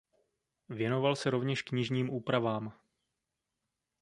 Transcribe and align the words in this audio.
Věnoval 0.69 1.15
se 1.15 1.29
rovněž 1.29 1.61
knižním 1.61 2.09
úpravám. 2.09 2.73